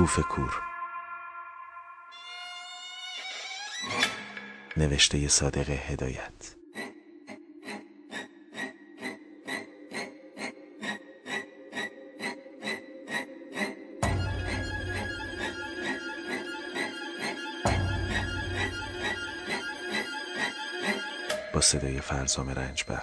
[0.00, 0.62] بوفکور
[4.76, 6.54] نوشته صادق هدایت.
[21.54, 23.02] با صدای فرزام رنجبر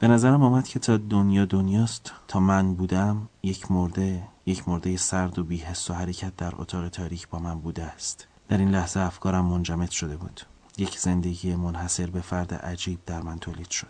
[0.00, 5.38] به نظرم آمد که تا دنیا دنیاست تا من بودم یک مرده یک مرده سرد
[5.38, 8.26] و بیحس و حرکت در اتاق تاریک با من بوده است.
[8.48, 10.40] در این لحظه افکارم منجمد شده بود.
[10.78, 13.88] یک زندگی منحصر به فرد عجیب در من تولید شد.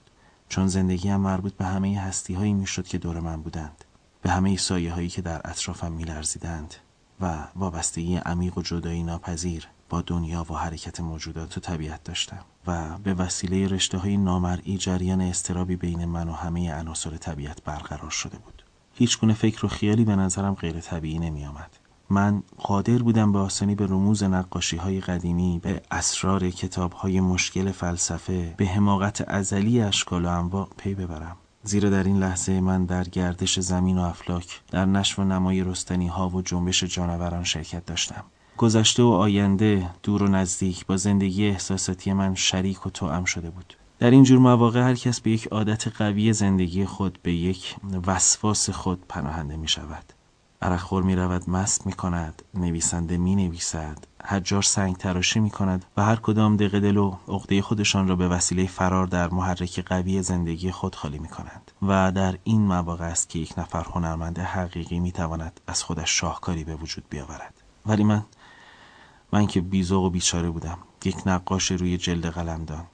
[0.48, 3.84] چون زندگی هم مربوط به همه هستی هایی می شد که دور من بودند
[4.22, 6.74] به همه سایه هایی که در اطرافم می لرزیدند
[7.20, 12.98] و وابستگی عمیق و جدایی ناپذیر با دنیا و حرکت موجودات و طبیعت داشتم و
[12.98, 18.38] به وسیله رشته های نامرئی جریان استرابی بین من و همه عناصر طبیعت برقرار شده
[18.38, 18.64] بود.
[18.94, 21.70] هیچ گونه فکر و خیالی به نظرم غیر طبیعی نمی آمد.
[22.10, 27.72] من قادر بودم به آسانی به رموز نقاشی های قدیمی به اسرار کتاب های مشکل
[27.72, 31.36] فلسفه به حماقت ازلی اشکال و انواع پی ببرم.
[31.62, 36.06] زیرا در این لحظه من در گردش زمین و افلاک در نشو و نمای رستنی
[36.06, 38.24] ها و جنبش جانوران شرکت داشتم.
[38.60, 43.76] گذشته و آینده دور و نزدیک با زندگی احساساتی من شریک و توأم شده بود.
[43.98, 48.70] در این جور مواقع هر کس به یک عادت قوی زندگی خود به یک وسواس
[48.70, 50.12] خود پناهنده می شود.
[50.62, 56.04] عرقخور می رود مست می کند نویسنده می نویسد حجار سنگ تراشی می کند و
[56.04, 60.70] هر کدام دقیقه دل و عقده خودشان را به وسیله فرار در محرک قوی زندگی
[60.70, 61.70] خود خالی می کنند.
[61.82, 66.64] و در این مواقع است که یک نفر هنرمند حقیقی می تواند از خودش شاهکاری
[66.64, 67.54] به وجود بیاورد.
[67.86, 68.24] ولی من
[69.32, 70.78] من که بیزوق و بیچاره بودم.
[71.04, 72.84] یک نقاش روی جلد قلمدان.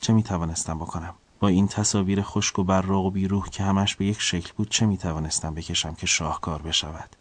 [0.00, 4.04] چه می توانستم بکنم؟ با این تصاویر خشک و براق و بیروح که همش به
[4.06, 7.16] یک شکل بود چه می توانستم بکشم که شاهکار بشود؟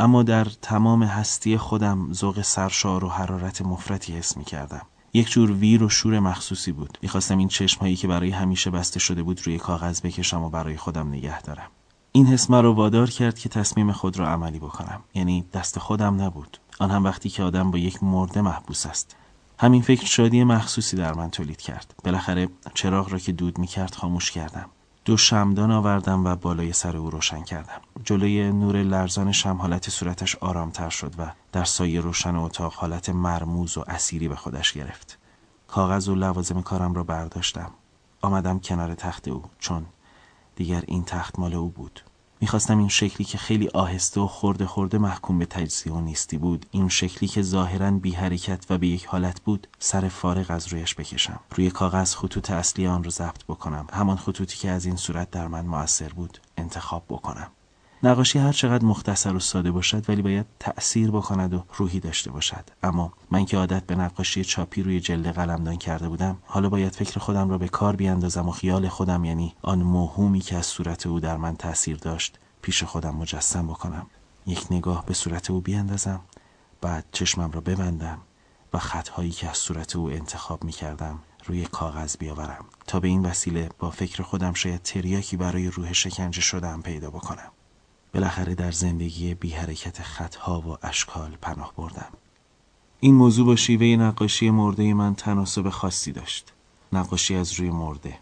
[0.00, 5.52] اما در تمام هستی خودم ذوق سرشار و حرارت مفرتی حس می کردم یک جور
[5.52, 6.98] ویر و شور مخصوصی بود.
[7.02, 11.08] می‌خواستم این چشمهایی که برای همیشه بسته شده بود روی کاغذ بکشم و برای خودم
[11.08, 11.70] نگه دارم.
[12.12, 15.00] این حس مرا وادار کرد که تصمیم خود را عملی بکنم.
[15.14, 16.58] یعنی دست خودم نبود.
[16.82, 19.16] آن هم وقتی که آدم با یک مرده محبوس است.
[19.58, 21.94] همین فکر شادی مخصوصی در من تولید کرد.
[22.04, 24.68] بالاخره چراغ را که دود می کرد خاموش کردم.
[25.04, 27.80] دو شمدان آوردم و بالای سر او روشن کردم.
[28.04, 33.78] جلوی نور لرزان شم حالت صورتش آرامتر شد و در سایه روشن اتاق حالت مرموز
[33.78, 35.18] و اسیری به خودش گرفت.
[35.68, 37.70] کاغذ و لوازم کارم را برداشتم.
[38.22, 39.86] آمدم کنار تخت او چون
[40.56, 42.00] دیگر این تخت مال او بود.
[42.42, 46.66] می‌خواستم این شکلی که خیلی آهسته و خورده خورده محکوم به تجزیه و نیستی بود
[46.70, 50.94] این شکلی که ظاهرا بی حرکت و به یک حالت بود سر فارغ از رویش
[50.94, 51.40] بکشم.
[51.54, 53.86] روی کاغذ خطوط اصلی آن را ضبط بکنم.
[53.92, 57.50] همان خطوطی که از این صورت در من موثر بود انتخاب بکنم.
[58.04, 62.64] نقاشی هر چقدر مختصر و ساده باشد ولی باید تأثیر بکند و روحی داشته باشد.
[62.82, 67.20] اما من که عادت به نقاشی چاپی روی جلد قلمدان کرده بودم حالا باید فکر
[67.20, 71.20] خودم را به کار بیاندازم و خیال خودم یعنی آن موهومی که از صورت او
[71.20, 74.06] در من تأثیر داشت پیش خودم مجسم بکنم.
[74.46, 76.20] یک نگاه به صورت او بیاندازم
[76.80, 78.18] بعد چشمم را ببندم
[78.72, 83.26] و خطهایی که از صورت او انتخاب می کردم روی کاغذ بیاورم تا به این
[83.26, 87.52] وسیله با فکر خودم شاید تریاکی برای روح شکنجه شدم پیدا بکنم.
[88.14, 92.12] بالاخره در زندگی بی حرکت خطها و اشکال پناه بردم.
[93.00, 96.52] این موضوع با شیوه نقاشی مرده من تناسب خاصی داشت.
[96.92, 98.18] نقاشی از روی مرده.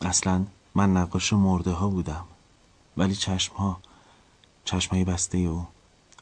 [0.00, 2.24] اصلا من نقاش مرده ها بودم.
[2.96, 3.80] ولی چشم ها
[4.64, 5.66] چشم های بسته او.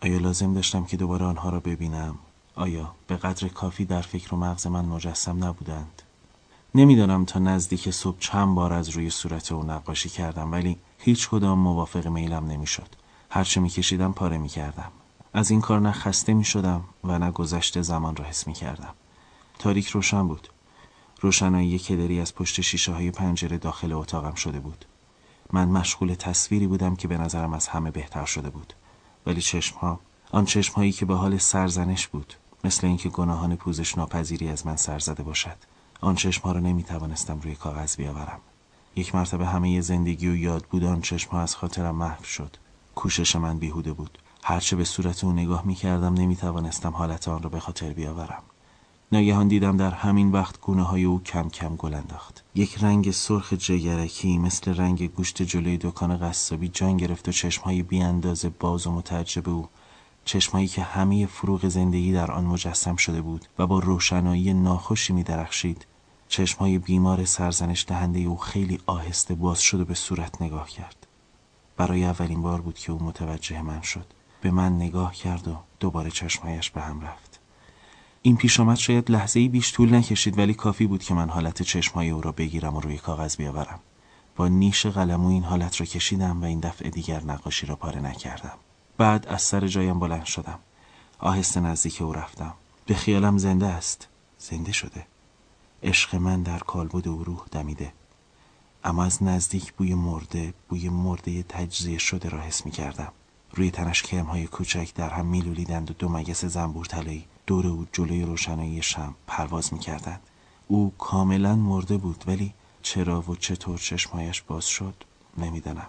[0.02, 2.18] آیا لازم داشتم که دوباره آنها را ببینم؟
[2.54, 6.02] آیا به قدر کافی در فکر و مغز من مجسم نبودند؟
[6.76, 11.59] نمی‌دانم تا نزدیک صبح چند بار از روی صورت او نقاشی کردم ولی هیچ کدام
[11.59, 12.88] موافق میلم نمی‌شد.
[13.31, 14.92] هرچه میکشیدم پاره می‌کردم.
[15.32, 18.94] از این کار نه خسته می شدم و نه گذشته زمان را حس می کردم.
[19.58, 20.49] تاریک روشن بود.
[21.20, 24.84] روشنایی کدری از پشت شیشه های پنجره داخل اتاقم شده بود.
[25.52, 28.73] من مشغول تصویری بودم که به نظرم از همه بهتر شده بود.
[29.26, 30.00] ولی چشم ها
[30.31, 32.34] آن چشم هایی که به حال سرزنش بود
[32.64, 35.56] مثل اینکه گناهان پوزش ناپذیری از من سر زده باشد
[36.00, 38.40] آن چشم ها را نمی توانستم روی کاغذ بیاورم.
[38.96, 42.56] یک مرتبه همه زندگی و یاد بود آن چشم ها از خاطرم محو شد.
[42.94, 44.19] کوشش من بیهوده بود.
[44.43, 48.43] هرچه به صورت او نگاه می کردم نمی توانستم حالت آن را به خاطر بیاورم.
[49.12, 52.44] ناگهان دیدم در همین وقت گونه های او کم کم گل انداخت.
[52.54, 58.00] یک رنگ سرخ جگرکی مثل رنگ گوشت جلوی دکان قصابی جان گرفت و چشمهای بی
[58.02, 59.69] اندازه باز و متعجب او
[60.26, 65.23] چشمهایی که همه فروغ زندگی در آن مجسم شده بود و با روشنایی ناخوشی می
[65.23, 65.87] درخشید
[66.28, 71.06] چشمهای بیمار سرزنش دهنده او خیلی آهسته باز شد و به صورت نگاه کرد.
[71.76, 74.06] برای اولین بار بود که او متوجه من شد.
[74.40, 77.40] به من نگاه کرد و دوباره چشمهایش به هم رفت.
[78.23, 81.62] این پیش آمد شاید لحظه ای بیش طول نکشید ولی کافی بود که من حالت
[81.62, 83.81] چشمهای او را بگیرم و روی کاغذ بیاورم.
[84.37, 88.58] با نیش قلمو این حالت را کشیدم و این دفعه دیگر نقاشی را پاره نکردم.
[88.96, 90.58] بعد از سر جایم بلند شدم.
[91.19, 92.54] آهسته نزدیک او رفتم.
[92.87, 94.08] به خیالم زنده است.
[94.38, 95.06] زنده شده.
[95.82, 97.93] عشق من در کالبد او روح دمیده.
[98.84, 103.12] اما از نزدیک بوی مرده بوی مرده تجزیه شده را حس می کردم
[103.54, 108.22] روی تنش های کوچک در هم میلولیدند و دو مگس زنبور طلایی دور او جلوی
[108.22, 110.20] روشنایی شم پرواز می‌کردند.
[110.69, 115.04] او کاملا مرده بود ولی چرا و چطور چشمهایش باز شد
[115.38, 115.88] نمی‌دانم.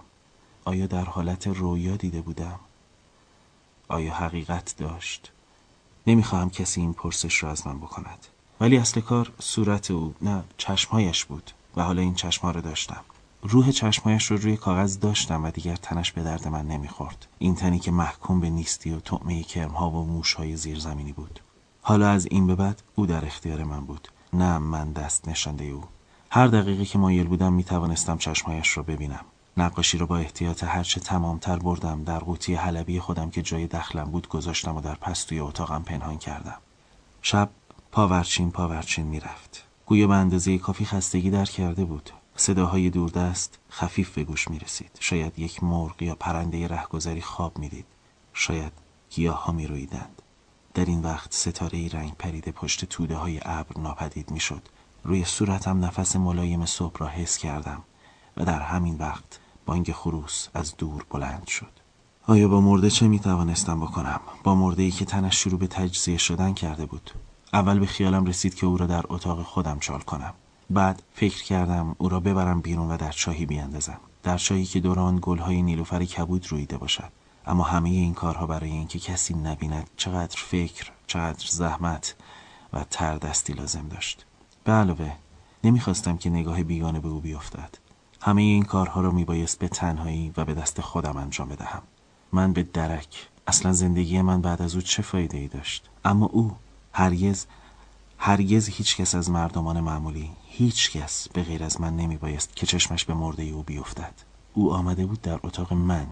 [0.64, 2.60] آیا در حالت رویا دیده بودم؟
[3.88, 5.30] آیا حقیقت داشت؟
[6.06, 8.26] نمی‌خواهم کسی این پرسش را از من بکند.
[8.60, 13.00] ولی اصل کار صورت او نه چشمهایش بود و حالا این چشمها را داشتم.
[13.42, 17.26] روح چشمهایش رو روی کاغذ داشتم و دیگر تنش به درد من نمی‌خورد.
[17.38, 21.40] این تنی که محکوم به نیستی و طعمه کرمها و موشهای زیرزمینی بود.
[21.82, 24.08] حالا از این به بعد او در اختیار من بود.
[24.32, 25.84] نه من دست نشانده او.
[26.30, 29.24] هر دقیقه که مایل بودم می توانستم چشمهایش را ببینم.
[29.58, 34.28] نقاشی را با احتیاط هرچه تمامتر بردم در قوطی حلبی خودم که جای دخلم بود
[34.28, 36.58] گذاشتم و در پستوی اتاقم پنهان کردم
[37.22, 37.50] شب
[37.92, 44.24] پاورچین پاورچین می‌رفت گویا به اندازه کافی خستگی در کرده بود صداهای دوردست خفیف به
[44.24, 44.90] گوش می رسید.
[45.00, 47.86] شاید یک مرغ یا پرنده رهگذری خواب می‌دید.
[48.32, 48.72] شاید
[49.10, 49.54] گیاه ها.
[50.74, 54.62] در این وقت ستاره رنگ پریده پشت توده های ابر ناپدید می شد.
[55.04, 57.82] روی صورتم نفس ملایم صبح را حس کردم
[58.36, 59.38] و در همین وقت
[59.68, 61.72] بانگ خروس از دور بلند شد.
[62.26, 66.18] آیا با مرده چه می توانستم بکنم؟ با مرده ای که تنش شروع به تجزیه
[66.18, 67.10] شدن کرده بود.
[67.52, 70.34] اول به خیالم رسید که او را در اتاق خودم چال کنم.
[70.70, 75.18] بعد فکر کردم او را ببرم بیرون و در چاهی بیاندازم در چاهی که دوران
[75.22, 77.12] گلهای نیلوفر کبود رویده باشد
[77.46, 82.14] اما همه این کارها برای اینکه کسی نبیند چقدر فکر چقدر زحمت
[82.72, 84.26] و تردستی لازم داشت
[84.64, 85.12] به علاوه
[85.64, 87.87] نمی‌خواستم که نگاه بیگانه به او بیفتد
[88.20, 91.82] همه این کارها را میبایست به تنهایی و به دست خودم انجام بدهم.
[92.32, 93.28] من به درک.
[93.46, 96.56] اصلا زندگی من بعد از او چه فایده ای داشت؟ اما او
[96.92, 97.46] هرگز
[98.18, 102.66] هرگز هیچ کس از مردمان معمولی هیچ کس به غیر از من نمی بایست که
[102.66, 104.14] چشمش به مرده او بیفتد.
[104.54, 106.06] او آمده بود در اتاق من.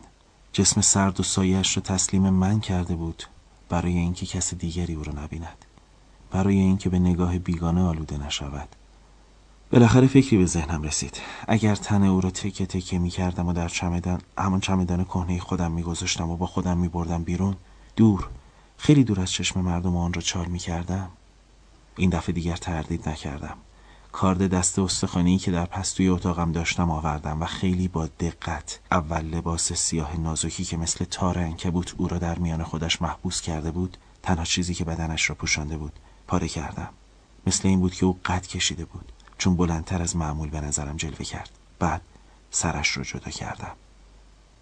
[0.53, 3.23] جسم سرد و سایش را تسلیم من کرده بود
[3.69, 5.65] برای اینکه کس دیگری او را نبیند.
[6.31, 8.69] برای اینکه به نگاه بیگانه آلوده نشود.
[9.71, 11.21] بالاخره فکری به ذهنم رسید.
[11.49, 15.73] اگر تن او را تکه تکه می کردم و در چمدان همان چمدان کهنه خودم
[15.73, 17.57] می گذاشتم و با خودم می بردم بیرون
[17.97, 18.29] دور.
[18.79, 21.09] خیلی دور از چشم مردم آن را چال می کردم
[21.97, 23.57] این دفعه دیگر تردید نکردم.
[24.13, 29.73] کارد دست استخوانی که در پستوی اتاقم داشتم آوردم و خیلی با دقت اول لباس
[29.73, 34.45] سیاه نازکی که مثل تار بود او را در میان خودش محبوس کرده بود تنها
[34.45, 35.93] چیزی که بدنش را پوشانده بود
[36.27, 36.89] پاره کردم.
[37.47, 39.13] مثل این بود که او قد کشیده بود.
[39.39, 41.51] چون بلندتر از معمول به نظرم جلوه کرد.
[41.79, 42.03] بعد
[42.51, 43.73] سرش را جدا کردم.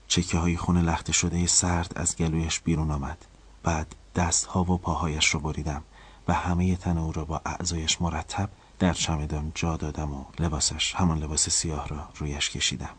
[0.08, 3.24] چکه های خون لخته شده سرد از گلویش بیرون آمد.
[3.62, 5.82] بعد دست ها و پاهایش را بریدم
[6.28, 11.18] و همه تن او را با اعضایش مرتب در چمدان جا دادم و لباسش همان
[11.18, 12.90] لباس سیاه را رویش کشیدم.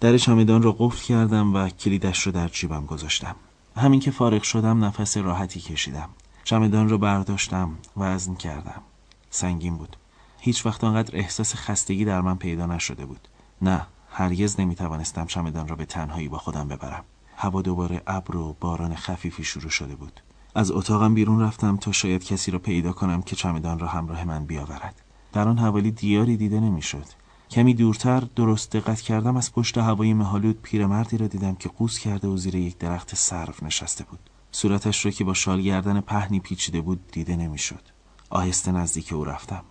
[0.00, 3.36] در چمدان را قفل کردم و کلیدش را در جیبم گذاشتم.
[3.76, 6.08] همین که فارغ شدم نفس راحتی کشیدم.
[6.44, 8.82] چمدان را برداشتم وزن کردم.
[9.30, 9.96] سنگین بود.
[10.46, 13.28] هیچ وقت آنقدر احساس خستگی در من پیدا نشده بود.
[13.62, 17.04] نه هرگز نمی توانستم چمدان را به تنهایی با خودم ببرم.
[17.36, 20.20] هوا دوباره ابر و باران خفیفی شروع شده بود.
[20.54, 24.44] از اتاقم بیرون رفتم تا شاید کسی را پیدا کنم که چمدان را همراه من
[24.44, 25.02] بیاورد.
[25.32, 27.06] در آن حوالی دیاری دیده نمی‌شد.
[27.50, 32.28] کمی دورتر درست دقت کردم از پشت هوای مهالود پیرمردی را دیدم که قوس کرده
[32.28, 34.30] و زیر یک درخت سرف نشسته بود.
[34.50, 37.82] صورتش را که با شال گردن پهنی پیچیده بود دیده نمی‌شد.
[38.30, 39.64] آهسته نزدیک او رفتم.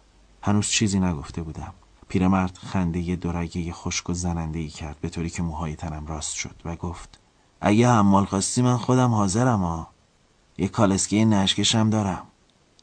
[0.45, 1.73] هنوز چیزی نگفته بودم.
[2.07, 6.55] پیرمرد خنده دورگه خشک و زننده ای کرد به طوری که موهای تنم راست شد
[6.65, 7.19] و گفت
[7.61, 9.87] اگه حمال خواستی من خودم حاضرم ها
[10.57, 12.23] یه کالسکه نشکشم دارم.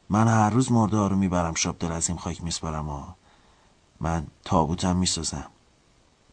[0.09, 3.03] من هر روز مرده رو می‌برم شاب از این خاک میسپارم و
[3.99, 5.49] من تابوتم می‌سازم.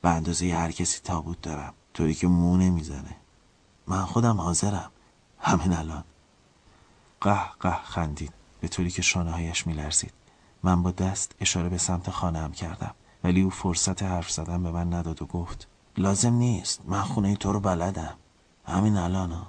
[0.03, 1.75] به اندازه هر کسی تابوت دارم.
[1.95, 3.17] طوری که مو نمی‌زنه.
[3.87, 4.91] من خودم حاضرم.
[5.39, 6.05] همین الان.
[7.21, 8.33] قه قه خندید.
[8.61, 10.13] به طوری که شانه هایش میلرزید.
[10.63, 12.95] من با دست اشاره به سمت خانه هم کردم.
[13.25, 16.81] ولی او فرصت حرف زدن به من نداد و گفت لازم نیست.
[16.85, 18.17] من خونه تو رو بلدم.
[18.65, 19.47] همین الان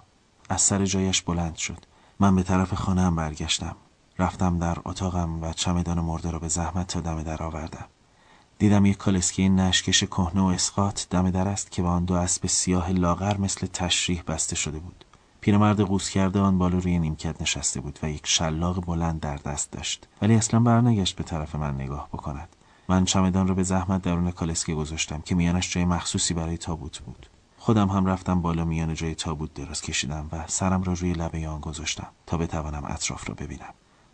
[0.50, 1.86] از سر جایش بلند شد.
[2.20, 3.76] من به طرف خانه هم برگشتم.
[4.20, 7.86] رفتم در اتاقم و چمدان مرده را به زحمت تا دم در آوردم.
[8.60, 12.48] دیدم یک کالسکه نشکش کهنه و اسقاط دم در است که به آن دو اسب
[12.48, 15.06] سیاه لاغر مثل تشریح بسته شده بود.
[15.42, 19.72] پیرمرد قوس کرده آن بالا روی نیمکت نشسته بود و یک شلاق بلند در دست
[19.72, 20.08] داشت.
[20.22, 22.56] ولی اصلا برنگشت به طرف من نگاه بکند.
[22.90, 27.28] من چمدان را به زحمت درون کالسکه گذاشتم که میانش جای مخصوصی برای تابوت بود.
[27.58, 31.60] خودم هم رفتم بالا میان جای تابوت دراز کشیدم و سرم را روی لبه آن
[31.60, 33.74] گذاشتم تا بتوانم اطراف را ببینم.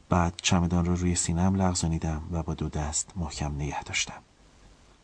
[0.09, 4.21] بعد چمدان را روی سینم لغزانیدم و با دو دست محکم نگه داشتم.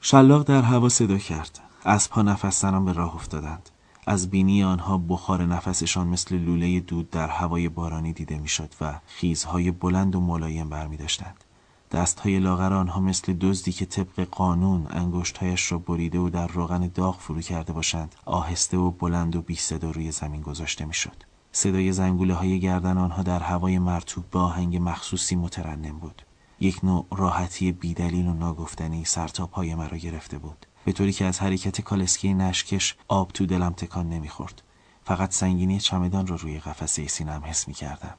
[0.01, 1.60] شلاق در هوا صدا کرد.
[1.86, 3.70] اسبها نفس زنان به راه افتادند.
[4.07, 9.72] از بینی آنها بخار نفسشان مثل لوله دود در هوای بارانی دیده می‌شد و خیزهای
[9.72, 11.43] بلند و ملایم برمی داشتند.
[11.91, 17.19] دستهای لاغر آنها مثل دزدی که طبق قانون انگشتهایش را بریده و در روغن داغ
[17.19, 21.24] فرو کرده باشند آهسته و بلند و بی صدا روی زمین گذاشته می‌شد.
[21.51, 26.22] صدای زنگوله های گردن آنها در هوای مرتوب به آهنگ مخصوصی مترنم بود.
[26.60, 30.65] یک نوع راحتی بیدلیل و ناگفتنی سرتا پای مرا گرفته بود.
[30.86, 34.62] به طوری که از حرکت کالسکی نشکش آب تو دلم تکان نمی‌خورد.
[35.04, 38.13] فقط سنگینی چمدان را روی قفسه سینم حس می کردم.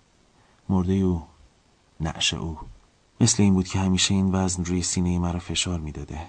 [0.69, 1.23] مرده او
[2.01, 2.59] نعش او
[3.21, 6.21] مثل این بود که همیشه این وزن روی سینه مرا فشار می‌داده.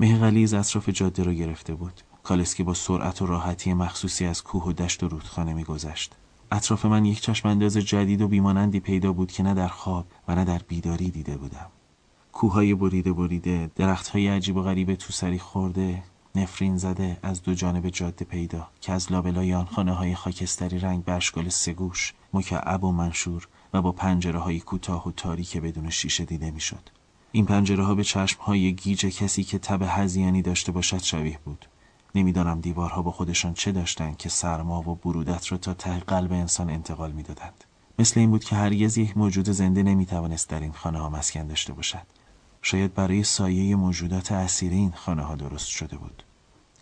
[0.00, 2.00] مه غلیز اطراف جاده را گرفته بود.
[2.22, 6.14] کالسکی با سرعت و راحتی مخصوصی از کوه و دشت و رودخانه میگذشت.
[6.52, 10.34] اطراف من یک چشم انداز جدید و بیمانندی پیدا بود که نه در خواب و
[10.34, 11.70] نه در بیداری دیده بودم.
[12.34, 16.02] کوههای بریده بریده درختهای عجیب و غریب تو سری خورده
[16.34, 21.04] نفرین زده از دو جانب جاده پیدا که از لابلای آن خانه های خاکستری رنگ
[21.04, 26.50] برشگال سگوش مکعب و منشور و با پنجره های کوتاه و تاریک بدون شیشه دیده
[26.50, 26.90] می‌شد.
[27.32, 31.66] این پنجره ها به چشم های گیج کسی که تب هزیانی داشته باشد شبیه بود.
[32.14, 36.70] نمی‌دانم دیوارها با خودشان چه داشتند که سرما و برودت را تا ته قلب انسان
[36.70, 37.64] انتقال می‌دادند.
[37.98, 41.72] مثل این بود که هرگز یک موجود زنده نمی‌توانست در این خانه ها مسکن داشته
[41.72, 42.23] باشد.
[42.66, 46.22] شاید برای سایه موجودات اسیر این خانه ها درست شده بود.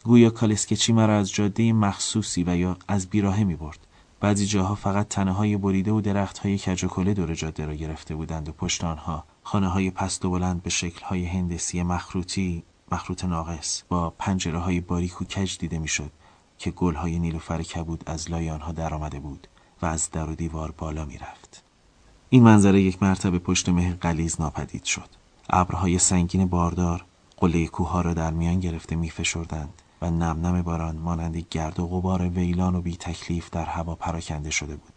[0.04, 3.78] گویا کالسکچی مرا از جاده مخصوصی و یا از بیراهه می برد
[4.20, 7.74] بعضی جاها فقط تنه های بریده و درخت های کج و کله دور جاده را
[7.74, 12.62] گرفته بودند و پشت آنها خانه های پست و بلند به شکل های هندسی مخروطی
[12.92, 16.12] مخروط ناقص با پنجره های باریک و کج دیده می‌شد
[16.58, 19.48] که گل های نیلوفر کبود از لای آنها درآمده بود
[19.82, 21.62] و از در و دیوار بالا می رفت.
[22.30, 25.21] این منظره یک مرتبه پشت مه قلیز ناپدید شد.
[25.50, 27.04] ابرهای سنگین باردار
[27.36, 32.74] قله کوها را در میان گرفته میفشردند و نم باران مانند گرد و غبار ویلان
[32.74, 34.92] و بی تکلیف در هوا پراکنده شده بود.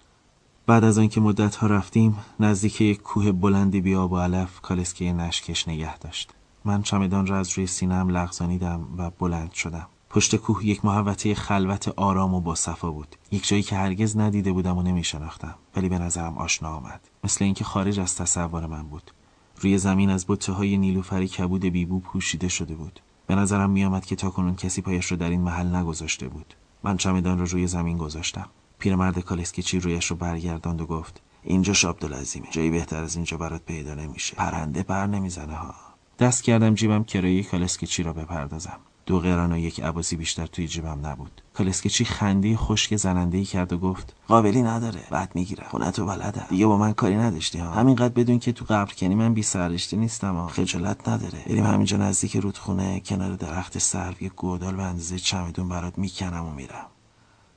[0.68, 5.14] بعد از آنکه مدت ها رفتیم نزدیک یک کوه بلندی بی آب و علف کالسکه
[5.14, 6.34] نشکش نگه داشت.
[6.66, 9.88] من چمدان را از روی سینم لغزانیدم و بلند شدم.
[10.10, 13.16] پشت کوه یک محوطه خلوت آرام و با صفا بود.
[13.32, 17.02] یک جایی که هرگز ندیده بودم و نمی شناختم ولی به نظرم آشنا آمد.
[17.24, 19.12] مثل اینکه خارج از تصور من بود.
[19.60, 23.00] روی زمین از بطه های نیلوفری کبود بیبو پوشیده شده بود.
[23.28, 26.54] به نظرم میآمد که تاکنون کسی پایش رو در این محل نگذاشته بود.
[26.84, 28.50] من چمدان رو روی زمین گذاشتم.
[28.80, 32.48] پیرمرد کالسکیچی رویش رو برگرداند و گفت اینجا عبدالعظیمه.
[32.52, 34.36] جایی بهتر از اینجا برات پیدا نمیشه.
[34.36, 35.76] پرنده پر نمی‌زنه ها.
[36.20, 38.80] دست کردم جیبم کرایه کالسکیچی را بپردازم.
[39.06, 41.42] دو قران و یک عباسی بیشتر توی جیبم نبود.
[41.54, 46.48] کالسکچی خنده خشک زننده ای کرد و گفت قابلی نداره بعد می‌گیره خونه تو بلده.
[46.48, 47.72] دیگه با من کاری نداشتی ها.
[47.72, 50.48] همینقدر بدون که تو قبر کنی من بی سرشتی نیستم ها.
[50.48, 51.44] خجالت نداره.
[51.48, 56.52] بریم همینجا نزدیک رودخونه کنار درخت سرو یه گودال به اندازه چمدون برات می‌کنم و
[56.52, 56.86] میرم.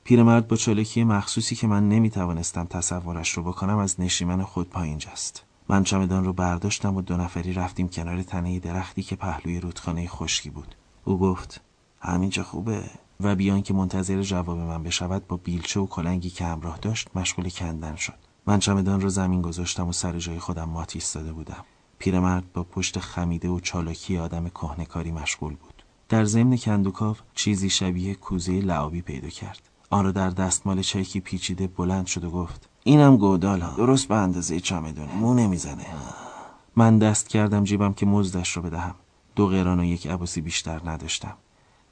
[0.03, 5.43] پیرمرد با چالکی مخصوصی که من نمی‌توانستم تصورش رو بکنم از نشیمن خود پایین جست
[5.69, 10.49] من چمدان رو برداشتم و دو نفری رفتیم کنار تنه درختی که پهلوی رودخانه خشکی
[10.49, 10.75] بود.
[11.09, 11.61] او گفت
[11.99, 12.83] همینجا خوبه.
[13.19, 17.49] و بیان که منتظر جواب من بشود با بیلچه و کلنگی که همراه داشت مشغول
[17.49, 18.13] کندن شد.
[18.45, 21.65] من چمدان رو زمین گذاشتم و سر جای خودم مات ایستاده بودم.
[21.99, 25.83] پیرمرد با پشت خمیده و چالاکی آدم کهنکاری مشغول بود.
[26.09, 29.69] در ضمن کندوکاف چیزی شبیه کوزه لعابی پیدا کرد.
[29.89, 33.75] آن را در دستمال چایکی پیچیده بلند شد و گفت اینم گودال ها.
[33.75, 35.85] درست به اندازه چمدونه مو نمی‌زنه.
[36.75, 38.95] من دست کردم جیبم که مزدش رو بدهم.
[39.39, 41.37] دو قران و یک عباسی بیشتر نداشتم.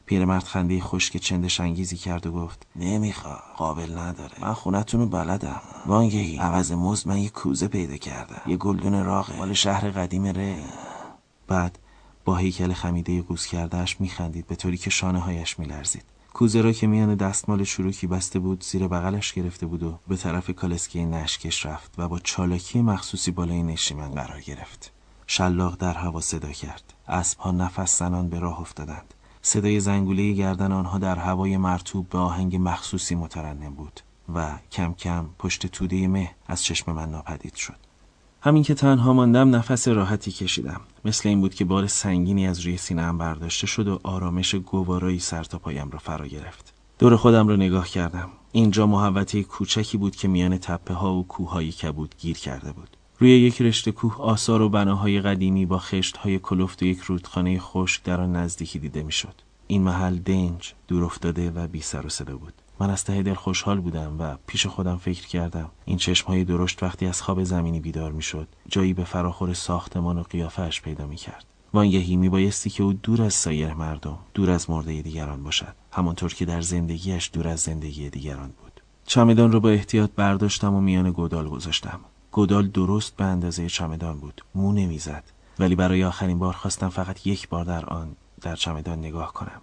[0.06, 4.34] پیرمرد خنده خشک چندش انگیزی کرد و گفت نمیخوا قابل نداره.
[4.42, 5.62] من خونتون رو بلدم.
[5.86, 6.38] وانگهی.
[6.38, 8.42] عوض مزد من یه کوزه پیدا کردم.
[8.48, 10.56] یه گلدون راقه مال شهر قدیم ره.
[11.48, 11.80] بعد
[12.25, 16.06] با هیکل خمیده قوز کردهش میخندید به طوری که شانه هایش میلرزید.
[16.34, 20.50] کوزه را که میان دستمال چروکی بسته بود زیر بغلش گرفته بود و به طرف
[20.51, 24.97] کالسکه نشکش رفت و با چالاکی مخصوصی بالای نشیمن قرار گرفت.
[25.27, 26.93] شلاق در هوا صدا کرد.
[27.07, 29.13] اسبها نفس زنان به راه افتادند.
[29.41, 34.01] صدای زنگوله گردن آنها در هوای مرتوب به آهنگ مخصوصی مترنم بود
[34.36, 37.75] و کم کم پشت توده مه از چشم من ناپدید شد.
[38.41, 40.81] همین که تنها ماندم نفس راحتی کشیدم.
[41.05, 45.43] مثل این بود که بار سنگینی از روی سینهام برداشته شد و آرامش گوارایی سر
[45.43, 46.74] تا پایم را فرا گرفت.
[47.00, 48.29] دور خودم را نگاه کردم.
[48.51, 52.98] اینجا محوطه کوچکی بود که میان تپه ها و کوههای کبود گیر کرده بود.
[53.20, 57.60] روی یک رشته کوه آثار و بناهای قدیمی با خشت های کلفت و یک رودخانه
[57.60, 59.34] خشک در آن نزدیکی دیده می‌شد.
[59.68, 62.54] این محل دنج دور افتاده و بی سر و صدا بود.
[62.80, 65.70] من از ته دل خوشحال بودم و پیش خودم فکر کردم.
[65.86, 70.82] این های درشت وقتی از خواب زمینی بیدار می‌شد جایی به فراخور ساختمان و قیافهش
[70.82, 71.46] پیدا می‌کرد.
[71.74, 75.76] وانگهی میبایستی که او دور از سایر مردم دور از مرده دیگران باشد.
[75.92, 78.82] همانطور که در زندگیش دور از زندگی دیگران بود.
[79.06, 82.00] چمدان رو با احتیاط برداشتم و میان گودال گذاشتم.
[82.38, 84.41] گودال درست به اندازه چمدان بود.
[84.56, 85.24] مو نمی‌زد.
[85.60, 89.62] ولی برای آخرین بار خواستم فقط یک بار در آن در چمدان نگاه کنم.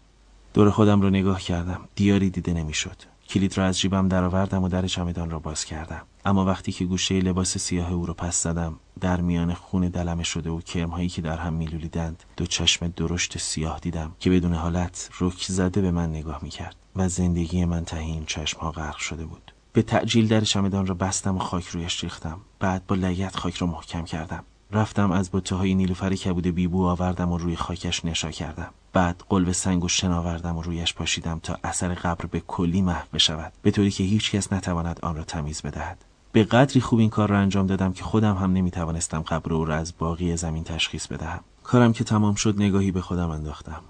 [0.54, 1.80] دور خودم رو نگاه کردم.
[1.94, 2.96] دیاری دیده نمی‌شد.
[3.28, 6.02] کلید را از جیبم درآوردم و در چمدان را باز کردم.
[6.24, 10.50] اما وقتی که گوشه لباس سیاه او را پس زدم در میان خون دلمه شده
[10.50, 15.44] و کرمهایی که در هم میلولیدند دو چشم درشت سیاه دیدم که بدون حالت رک
[15.48, 19.53] زده به من نگاه می‌کرد و زندگی من ته این چشم ها غرق شده بود.
[19.74, 22.40] به تعجیل در چمدان را بستم و خاک رویش ریختم.
[22.60, 24.44] بعد با لگت خاک را محکم کردم.
[24.72, 28.70] رفتم از بطه های نیلوفر کبود بیبو آوردم و روی خاکش نشا کردم.
[28.92, 33.06] بعد قلب سنگ و شن آوردم و رویش پاشیدم تا اثر قبر به کلی محو
[33.12, 33.52] بشود.
[33.62, 36.04] به طوری که هیچ کس نتواند آن را تمیز بدهد.
[36.32, 39.76] به قدری خوب این کار را انجام دادم که خودم هم نمی‌توانستم قبر او را
[39.76, 41.40] از باقی زمین تشخیص بدهم.
[41.62, 43.80] کارم که تمام شد نگاهی به خودم انداختم.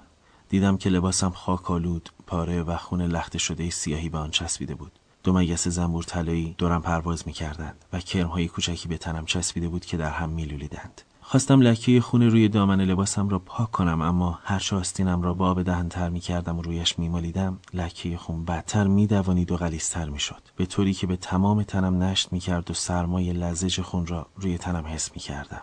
[0.48, 4.92] دیدم که لباسم خاک آلود پاره و خون لخته شده سیاهی به آن چسبیده بود.
[5.24, 9.96] دو مگس زنبور طلایی دورم پرواز می‌کردند و کرمهای کوچکی به تنم چسبیده بود که
[9.96, 11.02] در هم میلولیدند.
[11.20, 15.62] خواستم لکه خون روی دامن لباسم را پاک کنم اما هر آستینم را با آب
[15.62, 20.08] دهن تر می کردم و رویش می مالیدم لکه خون بدتر می دوانید و غلیستر
[20.08, 24.06] می شد به طوری که به تمام تنم نشت می کرد و سرمای لزج خون
[24.06, 25.62] را روی تنم حس می کردم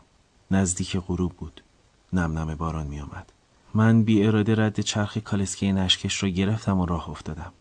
[0.52, 1.64] نزدیک غروب بود.
[2.14, 3.32] نم نم باران می آمد.
[3.74, 7.54] من بی اراده رد چرخ کالسکه نشکش را گرفتم و راه افتادم.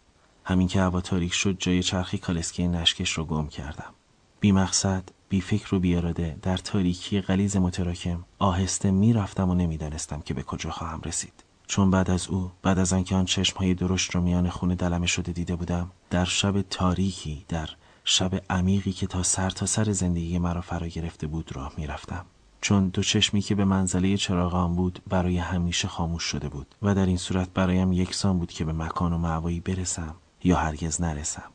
[0.50, 3.94] همین که هوا تاریک شد جای چرخی کالسکه نشکش را گم کردم.
[4.40, 10.20] بی مقصد بی فکر و بی اراده در تاریکی غلیز متراکم آهسته می‌رفتم و نمی‌دانستم
[10.20, 11.44] که به کجا خواهم رسید.
[11.66, 15.32] چون بعد از او بعد از آنکه آن چشمهای درشت را میان خون دلمه شده
[15.32, 17.68] دیده بودم در شب تاریکی در
[18.04, 22.24] شب عمیقی که تا سر تا سر زندگی مرا فرا گرفته بود راه می‌رفتم.
[22.60, 27.06] چون دو چشمی که به منزله چراغان بود برای همیشه خاموش شده بود و در
[27.06, 30.14] این صورت برایم یکسان بود که به مکان و معوایی برسم.
[30.44, 31.50] یا هرگز نرسم.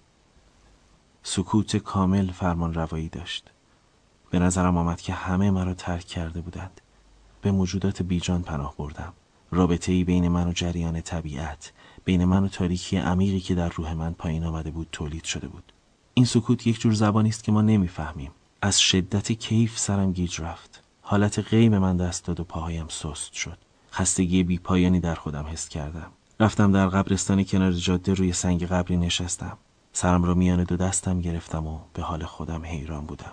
[1.23, 3.51] سکوت کامل فرمان روایی داشت.
[4.29, 6.81] به نظرم آمد که همه مرا ترک کرده بودند.
[7.41, 9.13] به موجودات بیجان پناه بردم.
[9.51, 11.71] رابطه ای بین من و جریان طبیعت
[12.05, 15.73] بین من و تاریکی عمیقی که در روح من پایین آمده بود تولید شده بود.
[16.13, 18.31] این سکوت یک جور زبانی است که ما نمی‌فهمیم.
[18.61, 20.83] از شدت کیف سرم گیج رفت.
[21.01, 23.57] حالت غیب من دست داد و پاهایم سست شد.
[23.91, 26.11] خستگی بی پایانی در خودم حس کردم.
[26.39, 29.57] رفتم در قبرستان کنار جاده روی سنگ قبری نشستم.
[29.93, 33.31] سرم را میان دو دستم گرفتم و به حال خودم حیران بودم.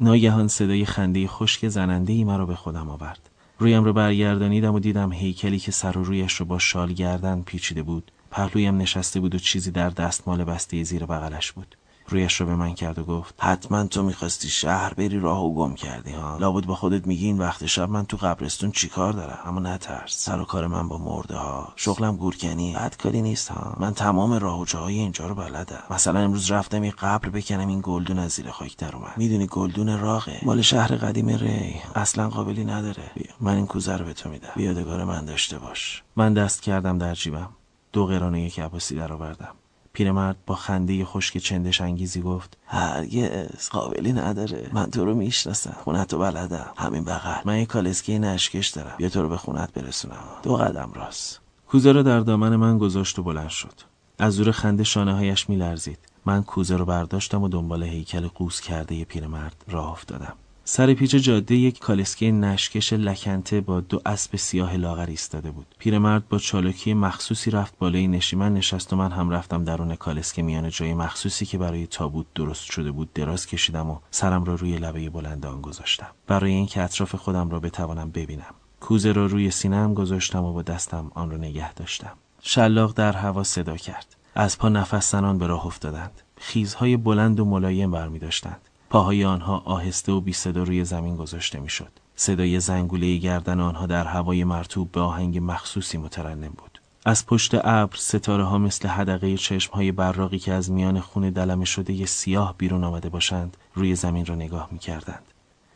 [0.00, 3.30] ناگهان صدای خنده خشک زننده ای مرا به خودم آورد.
[3.58, 7.82] رویم رو برگردانیدم و دیدم هیکلی که سر و رویش رو با شال گردن پیچیده
[7.82, 8.12] بود.
[8.30, 11.76] پهلویم نشسته بود و چیزی در دستمال بسته زیر بغلش بود.
[12.08, 15.74] رویش رو به من کرد و گفت حتما تو می‌خواستی شهر بری راه و گم
[15.74, 19.60] کردی ها؟ لابد با خودت میگی این وقت شب من تو قبرستون چیکار دارم؟ اما
[19.60, 20.16] نترس.
[20.16, 21.72] سر و کار من با مرده ها.
[21.76, 23.76] شغلم گورکنی بد کاری نیست ها.
[23.80, 25.82] من تمام راه و جاهای اینجا رو بلدم.
[25.90, 29.12] مثلا امروز رفتم یه قبر بکنم این گلدون از زیر خاک در اومد.
[29.16, 30.40] می‌دونی گلدون راغه.
[30.42, 31.74] مال شهر قدیم ری.
[31.94, 33.10] اصلا قابلی نداره.
[33.14, 33.32] بیا.
[33.40, 34.52] من این کوزه رو به تو میدم.
[34.56, 36.02] بیادگار من داشته باش.
[36.16, 37.48] من دست کردم در جیبم.
[37.92, 39.54] دو قرانه یک عباسی درآوردم.
[39.94, 44.70] پیرمرد با خنده خشک چندش انگیزی گفت هرگز قابلی نداره.
[44.72, 46.70] من تو رو می‌شناسم خونت رو بلدم.
[46.76, 47.40] همین بغل.
[47.44, 48.94] من یه کالسکی نشکش دارم.
[48.96, 50.24] بیا تو رو به خونت برسونم.
[50.42, 51.40] دو قدم راست.
[51.68, 53.80] کوزه رو در دامن من گذاشت و بلند شد.
[54.18, 55.98] از زور خنده شانه هایش میلرزید.
[56.26, 60.32] من کوزه رو برداشتم و دنبال هیکل قوس کرده پیرمرد راه افتادم.
[60.66, 65.66] سر پیچ جاده یک کالسکه نشکش لکنته با دو اسب سیاه لاغر ایستاده بود.
[65.78, 70.70] پیرمرد با چالکی مخصوصی رفت بالای نشیمن نشست و من هم رفتم درون کالسکه میان
[70.70, 75.10] جای مخصوصی که برای تابوت درست شده بود دراز کشیدم و سرم را روی لبه
[75.10, 76.10] بلند آن گذاشتم.
[76.26, 78.54] برای اینکه اطراف خودم را بتوانم ببینم.
[78.80, 82.12] کوزه را روی سینهام گذاشتم و با دستم آن را نگه داشتم.
[82.42, 84.16] شلاق در هوا صدا کرد.
[84.34, 86.20] از پا نفس زنان به راه افتادند.
[86.36, 88.60] خیزهای بلند و ملایم برمی داشتند
[88.94, 91.92] پاهای آنها آهسته و بی صدا روی زمین گذاشته می‌شد.
[92.16, 96.80] صدای زنگوله گردن آنها در هوای مرتوب به آهنگ مخصوصی مترنم بود.
[97.04, 101.64] از پشت ابر ستاره ها مثل حدقه چشم های براقی که از میان خون دلمه
[101.64, 105.24] شده ی سیاه بیرون آمده باشند روی زمین را نگاه می کردند.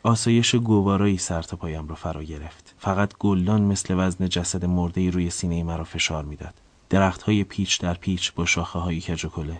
[0.03, 5.29] آسایش گوارایی سر تا پایم را فرا گرفت فقط گلدان مثل وزن جسد مرده روی
[5.29, 6.53] سینه مرا فشار می‌داد
[6.89, 9.59] درخت های پیچ در پیچ با شاخه های کج و کله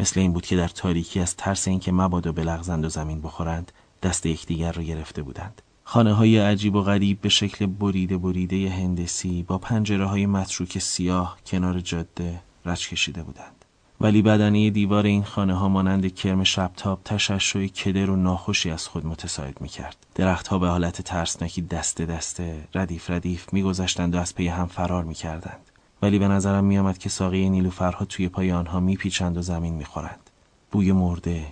[0.00, 4.26] مثل این بود که در تاریکی از ترس اینکه مبادا بلغزند و زمین بخورند دست
[4.26, 9.58] یکدیگر را گرفته بودند خانه های عجیب و غریب به شکل بریده بریده هندسی با
[9.58, 13.64] پنجره های متروک سیاه کنار جاده رچ کشیده بودند
[14.02, 19.06] ولی بدنه دیوار این خانه ها مانند کرم شبتاب تشعشع کدر و ناخوشی از خود
[19.06, 19.96] متصاعد می کرد.
[20.14, 25.14] درختها به حالت ترسناکی دسته دسته ردیف ردیف میگذشتند و از پی هم فرار می
[25.14, 25.71] کردند.
[26.02, 30.30] ولی به نظرم می آمد که ساقی نیلوفرها توی پای آنها میپیچند و زمین می‌خورند.
[30.70, 31.46] بوی مرده،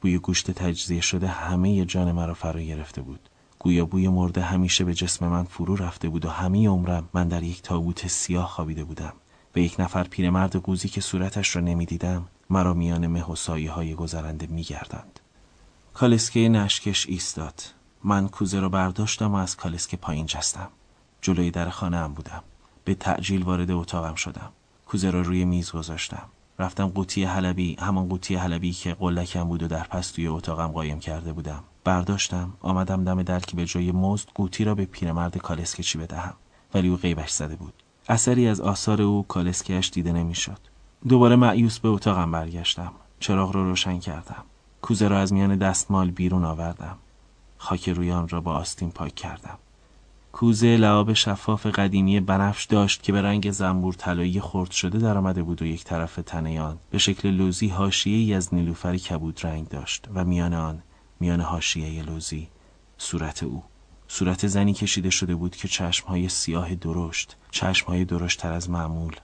[0.00, 3.20] بوی گوشت تجزیه شده همه جان مرا فرا گرفته بود.
[3.58, 7.42] گویا بوی مرده همیشه به جسم من فرو رفته بود و همه عمرم من در
[7.42, 9.12] یک تابوت سیاه خوابیده بودم.
[9.52, 13.94] به یک نفر پیرمرد قوزی که صورتش را نمی‌دیدم مرا میان مه و سایه های
[13.94, 15.20] گذرنده میگرداند.
[15.94, 17.62] کالسکه نشکش ایستاد.
[18.04, 20.68] من کوزه را برداشتم و از کالسکه پایین جستم.
[21.20, 22.42] جلوی در خانه هم بودم.
[22.86, 24.48] به تعجیل وارد اتاقم شدم.
[24.86, 26.22] کوزه را روی میز گذاشتم.
[26.58, 30.98] رفتم قوطی حلبی همان قوطی حلبی که قلکم بود و در پس توی اتاقم قایم
[30.98, 31.62] کرده بودم.
[31.84, 36.34] برداشتم آمدم دم در که به جای مزد قوطی را به پیرمرد کالسکچی بدهم.
[36.74, 37.72] ولی او غیبش زده بود.
[38.08, 40.58] اثری از آثار او کالسکهش دیده نمی‌شد.
[41.08, 42.92] دوباره معیوس به اتاقم برگشتم.
[43.20, 44.44] چراغ را رو روشن کردم.
[44.82, 46.96] کوزه را از میان دستمال بیرون آوردم.
[47.58, 49.58] خاک روی آن را با آستین پاک کردم.
[50.36, 55.42] کوزه لعاب شفاف قدیمی بنفش داشت که به رنگ زنبور طلایی خرد شده در آمده
[55.42, 57.72] بود و یک طرف تنه آن به شکل لوزی
[58.04, 60.82] ای از نیلوفر کبود رنگ داشت و میان آن
[61.20, 62.48] میان حاشیه لوزی
[62.98, 63.62] صورت او.
[64.08, 69.16] صورت زنی کشیده شده بود که چشمهای سیاه درشت چشمهای درشت تر از معمول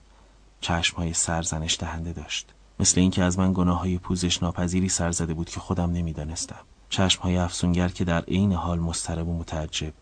[0.60, 2.54] چشمهای سرزنش دهنده داشت.
[2.80, 6.60] مثل اینکه از من گناه های پوزش ناپذیری سر زده بود که خودم نمی‌دانستم.
[6.90, 9.92] چشمهای افسونگر که در عین حال مسترب و متعجب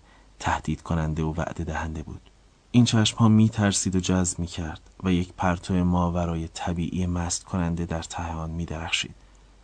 [0.41, 2.31] تهدید کننده و وعده دهنده بود
[2.73, 7.45] این چشم ها می ترسید و جذب می کرد و یک پرتو ماورای طبیعی مست
[7.45, 9.15] کننده در ته آن می درخشید.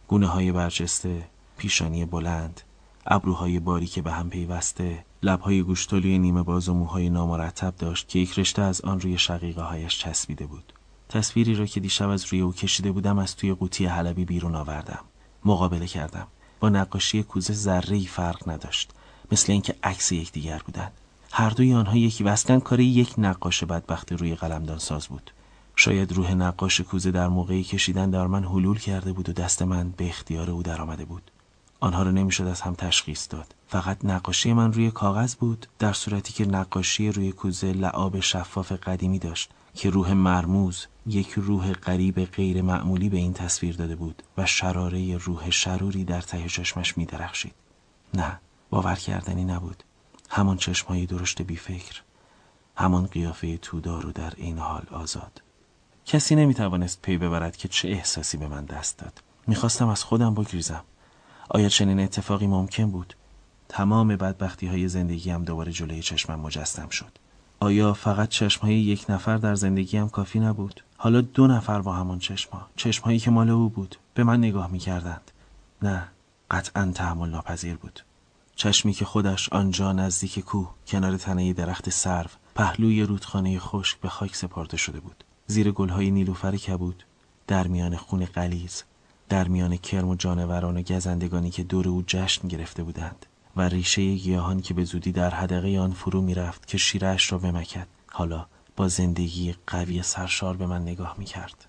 [0.08, 2.60] گونه های برجسته، پیشانی بلند،
[3.06, 8.18] ابروهای باری که به هم پیوسته، لبهای گوشتالی نیمه باز و موهای نامرتب داشت که
[8.18, 10.72] یک رشته از آن روی شقیقه هایش چسبیده بود.
[11.08, 15.04] تصویری را که دیشب از روی او کشیده بودم از توی قوطی حلبی بیرون آوردم.
[15.44, 16.26] مقابله کردم.
[16.60, 18.92] با نقاشی کوزه ذره فرق نداشت.
[19.32, 20.92] مثل اینکه عکس یکدیگر بودند
[21.32, 25.30] هر دوی آنها یکی وصلن کار یک نقاش بدبخت روی قلمدان ساز بود.
[25.76, 29.90] شاید روح نقاش کوزه در موقعی کشیدن در من حلول کرده بود و دست من
[29.90, 31.30] به اختیار او درآمده بود.
[31.80, 33.54] آنها را نمی‌شد از هم تشخیص داد.
[33.68, 39.18] فقط نقاشی من روی کاغذ بود در صورتی که نقاشی روی کوزه لعاب شفاف قدیمی
[39.18, 44.46] داشت که روح مرموز یک روح غریب غیر معمولی به این تصویر داده بود و
[44.46, 47.54] شراره روح شروری در ته چشمش می درخشید.
[48.14, 49.82] نه باور کردنی نبود.
[50.30, 52.00] همان چشمهای درشت بیفکر
[52.76, 55.42] همان قیافه تودار و در این حال آزاد.
[56.06, 59.22] کسی نمی‌توانست پی ببرد که چه احساسی به من دست داد.
[59.46, 60.84] می‌خواستم از خودم بگریزم.
[61.48, 63.14] آیا چنین اتفاقی ممکن بود؟
[63.68, 67.12] تمام بدبختی های زندگیم دوباره جلوی چشمم مجسم شد.
[67.60, 72.66] آیا فقط چشمهای یک نفر در زندگیم کافی نبود؟ حالا دو نفر با همان چشمها
[72.76, 75.30] چشمهایی که مال او بود به من نگاه می‌کردند.
[75.82, 76.08] نه
[76.50, 78.00] قطعا تحمل ناپذیر بود.
[78.56, 84.36] چشمی که خودش آنجا نزدیک کوه کنار تنه درخت سرو پهلوی رودخانه خشک به خاک
[84.36, 85.24] سپارده شده بود.
[85.46, 87.04] زیر گلهای نیلوفر کبود
[87.46, 88.82] در میان خون قلیز
[89.28, 94.14] در میان کرم و جانوران و گزندگانی که دور او جشن گرفته بودند و ریشه
[94.14, 97.86] گیاهان که به زودی در حدقه آن فرو می‌رفت که شیرش را بمکد.
[98.06, 101.66] حالا با زندگی قوی سرشار به من نگاه می‌کرد.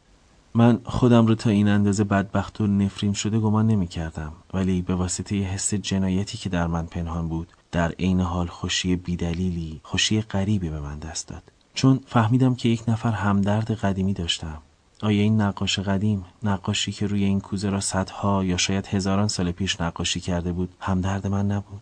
[0.57, 4.95] من خودم رو تا این اندازه بدبخت و نفرین شده گمان نمی کردم ولی به
[4.95, 10.21] واسطه یه حس جنایتی که در من پنهان بود در عین حال خوشی بیدلیلی خوشی
[10.21, 11.43] غریبی به من دست داد.
[11.73, 14.57] چون فهمیدم که یک نفر همدرد قدیمی داشتم.
[15.01, 19.51] آیا این نقاش قدیم نقاشی که روی این کوزه را صدها یا شاید هزاران سال
[19.51, 21.81] پیش نقاشی کرده بود همدرد من نبود؟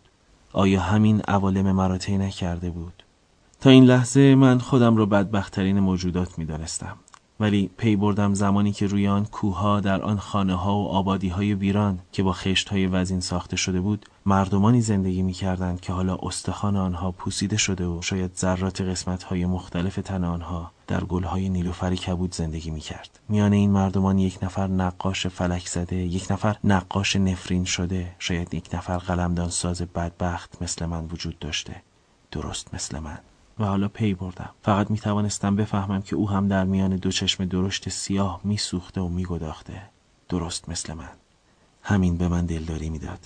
[0.54, 3.04] آیا همین عوالم مرا نکرده بود؟
[3.62, 6.96] تا این لحظه من خودم را بدبختترین موجودات می دانستم.
[7.40, 11.54] ولی پی بردم زمانی که روی آن کوها در آن خانه ها و آبادی های
[11.54, 16.18] ویران که با خشت های وزین ساخته شده بود مردمانی زندگی می کردند که حالا
[16.22, 21.50] استخوان آنها پوسیده شده و شاید ذرات قسمت های مختلف تن آنها در گل های
[21.50, 26.58] نیلوفری کبود زندگی می کرد میان این مردمان یک نفر نقاش فلک زده یک نفر
[26.64, 31.82] نقاش نفرین شده شاید یک نفر قلمدان ساز بدبخت مثل من وجود داشته.
[32.32, 33.18] درست مثل من.
[33.60, 34.50] و حالا پی بردم.
[34.62, 39.02] فقط می توانستم بفهمم که او هم در میان دو چشم درشت سیاه می سوخته
[39.02, 39.82] و می گداخته.
[40.30, 41.10] درست مثل من.
[41.84, 43.20] همین به من دلداری می‌داد.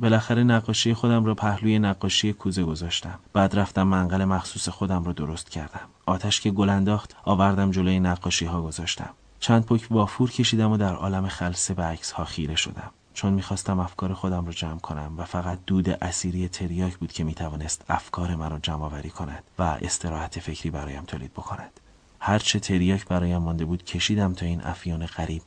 [0.00, 3.18] بالاخره نقاشی خودم را پهلوی نقاشی کوزه گذاشتم.
[3.32, 5.88] بعد رفتم منقل مخصوص خودم را درست کردم.
[6.06, 9.10] آتش که گل انداخت آوردم جلوی نقاشی ها گذاشتم.
[9.40, 12.90] چند پک بافور کشیدم و در عالم خلصه به عکس ها خیره شدم.
[13.14, 17.84] چون می‌خواستم افکار خودم را جمع کنم و فقط دود اسیری تریاک بود که می‌توانست
[17.88, 21.80] افکار مرا جمع آوری کند و استراحت فکری برایم تولید بکند.
[22.20, 25.42] هرچه تریاک برایم مانده بود کشیدم تا این افیون غریب.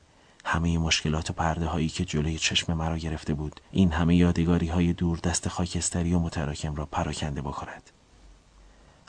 [0.45, 4.93] همه مشکلات و پرده هایی که جلوی چشم مرا گرفته بود این همه یادگاری های
[4.93, 7.89] دور دست خاکستری و متراکم را پراکنده بکند.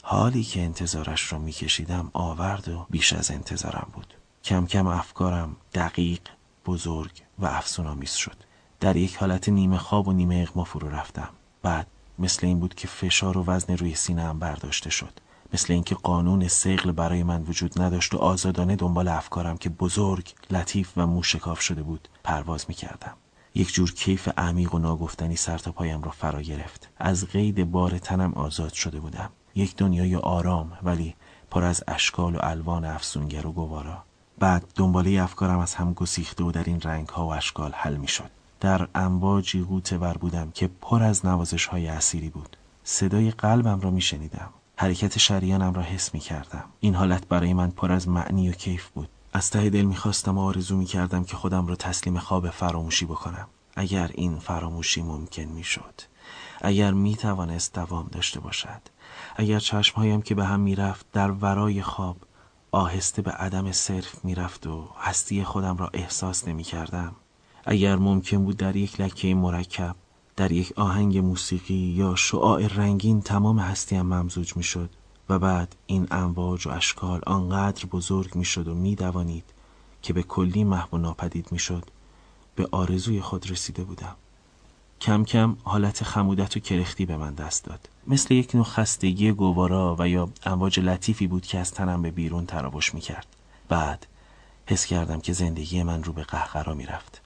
[0.02, 4.14] حالی که انتظارش را میکشیدم آورد و بیش از انتظارم بود.
[4.44, 6.20] کم کم افکارم دقیق
[6.66, 8.36] بزرگ و افسونامیز شد
[8.80, 11.28] در یک حالت نیمه خواب و نیمه اغما فرو رفتم
[11.62, 11.86] بعد
[12.18, 15.20] مثل این بود که فشار و وزن روی سینه برداشته شد
[15.54, 20.92] مثل اینکه قانون سیغل برای من وجود نداشت و آزادانه دنبال افکارم که بزرگ، لطیف
[20.96, 23.16] و موشکاف شده بود پرواز می کردم.
[23.54, 26.88] یک جور کیف عمیق و ناگفتنی سر تا پایم را فرا گرفت.
[26.96, 29.30] از قید بار تنم آزاد شده بودم.
[29.54, 31.14] یک دنیای آرام ولی
[31.50, 34.04] پر از اشکال و الوان افسونگر و گوارا.
[34.38, 38.08] بعد دنباله افکارم از هم گسیخته و در این رنگ ها و اشکال حل می
[38.08, 38.30] شد.
[38.60, 42.56] در امواجی غوطه ور بودم که پر از نوازش های اسیری بود.
[42.84, 44.50] صدای قلبم را می شنیدم.
[44.76, 46.64] حرکت شریانم را حس می کردم.
[46.80, 49.08] این حالت برای من پر از معنی و کیف بود.
[49.32, 53.46] از ته دل می‌خواستم و آرزو می کردم که خودم را تسلیم خواب فراموشی بکنم.
[53.76, 56.00] اگر این فراموشی ممکن می شد.
[56.60, 58.80] اگر می توانست دوام داشته باشد.
[59.36, 62.16] اگر چشمهایم که به هم می‌رفت در ورای خواب
[62.74, 67.16] آهسته به عدم صرف می‌رفت و هستی خودم را احساس نمی کردم.
[67.64, 69.96] اگر ممکن بود در یک لکه مرکب
[70.36, 74.90] در یک آهنگ موسیقی یا شعاع رنگین تمام هستیم ممزوج می شد
[75.28, 79.44] و بعد این امواج و اشکال آنقدر بزرگ می شد و می دوانید
[80.02, 81.84] که به کلی محو ناپدید می شد
[82.56, 84.16] به آرزوی خود رسیده بودم
[85.04, 89.96] کم کم حالت خمودت و کرختی به من دست داد مثل یک نوع خستگی گوارا
[89.98, 93.26] و یا امواج لطیفی بود که از تنم به بیرون تراوش می کرد
[93.68, 94.06] بعد
[94.66, 97.20] حس کردم که زندگی من رو به قهقرا می رفت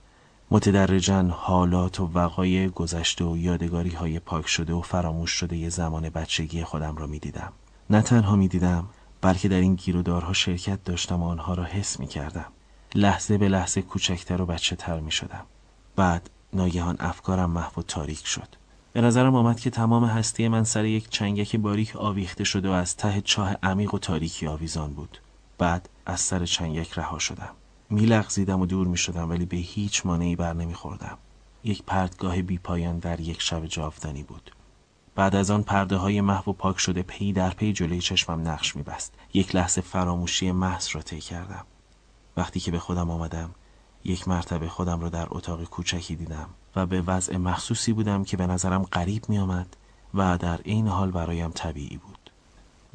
[0.51, 6.11] متدرجن حالات و وقای گذشته و یادگاری های پاک شده و فراموش شده یه زمان
[6.11, 7.53] بچگی خودم را می دیدم.
[7.91, 8.89] نه تنها می دیدم
[9.21, 12.47] بلکه در این گیرودارها شرکت داشتم و آنها را حس می کردم.
[12.95, 15.47] لحظه به لحظه کوچکتر و بچه تر می شدم.
[15.97, 18.49] بعد ناگهان افکارم محو و تاریک شد.
[18.93, 22.97] به نظرم آمد که تمام هستی من سر یک چنگک باریک آویخته شده و از
[22.97, 25.19] ته چاه عمیق و تاریکی آویزان بود.
[25.59, 27.51] بعد از سر چنگک رها شدم.
[27.91, 31.19] میلغزیدم و دور می شدم ولی به هیچ مانعی بر نمی خوردم.
[31.65, 34.51] یک پردگاه بی پایان در یک شب جاودانی بود.
[35.15, 38.77] بعد از آن پرده های محو و پاک شده پی در پی جلوی چشمم نقش
[38.77, 39.15] می بست.
[39.35, 41.65] یک لحظه فراموشی محض را طی کردم.
[42.37, 43.51] وقتی که به خودم آمدم
[44.09, 48.47] یک مرتبه خودم را در اتاق کوچکی دیدم و به وضع مخصوصی بودم که به
[48.47, 49.77] نظرم غریب می آمد
[50.15, 52.31] و در این حال برایم طبیعی بود.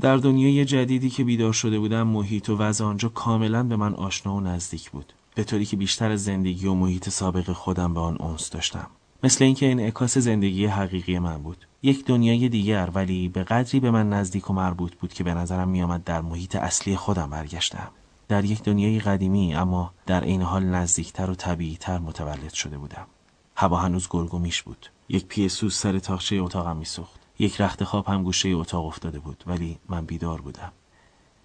[0.01, 4.35] در دنیای جدیدی که بیدار شده بودم محیط و وضع آنجا کاملا به من آشنا
[4.35, 5.13] و نزدیک بود.
[5.35, 8.87] به طوری که بیشتر زندگی و محیط سابق خودم به آن اونس داشتم.
[9.23, 11.67] مثل اینکه این انعکاس زندگی حقیقی من بود.
[11.83, 15.69] یک دنیای دیگر ولی به قدری به من نزدیک و مربوط بود که به نظرم
[15.69, 17.87] میآمد در محیط اصلی خودم برگشتم.
[18.33, 23.07] در یک دنیای قدیمی اما در این حال نزدیکتر و طبیعیتر متولد شده بودم.
[23.55, 24.87] هوا هنوز گرگومیش بود.
[25.09, 27.19] یک پیسوس سر تاخچه اتاقم میسوخت.
[27.39, 30.71] یک رخت خواب هم گوشه اتاق افتاده بود ولی من بیدار بودم.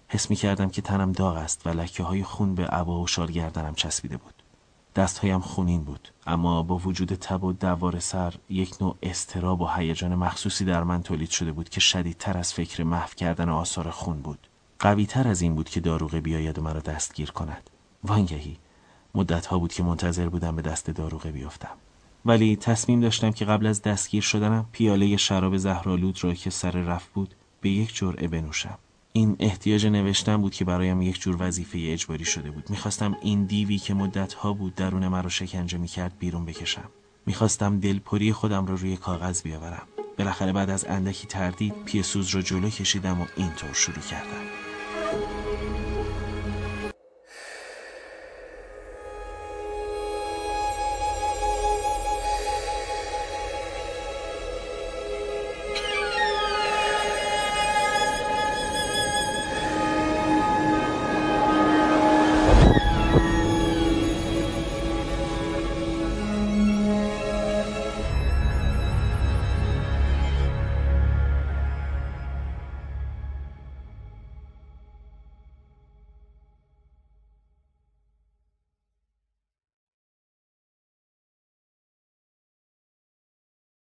[0.07, 3.31] حس می کردم که تنم داغ است و لکه های خون به عبا و شال
[3.31, 4.43] گردنم چسبیده بود.
[4.95, 10.15] دستهایم خونین بود اما با وجود تب و دوار سر یک نوع استراب و هیجان
[10.15, 14.48] مخصوصی در من تولید شده بود که شدیدتر از فکر محو کردن آثار خون بود.
[14.79, 17.69] قوی تر از این بود که داروغه بیاید و مرا دستگیر کند.
[18.03, 18.57] وانگهی.
[19.15, 21.75] مدت ها بود که منتظر بودم به دست داروغه بیفتم.
[22.25, 27.13] ولی تصمیم داشتم که قبل از دستگیر شدنم پیاله شراب زهرالود را که سر رفت
[27.13, 28.77] بود به یک جرعه بنوشم.
[29.13, 32.69] این احتیاج نوشتن بود که برایم یک جور وظیفه اجباری شده بود.
[32.69, 36.89] می‌خواستم این دیوی که مدتها بود درون مرا شکنجه می‌کرد بیرون بکشم.
[37.25, 39.87] می‌خواستم دلپری خودم را رو روی کاغذ بیاورم.
[40.17, 44.68] بالاخره بعد از اندکی تردید پیسوز را جلو کشیدم و اینطور شروع کردم.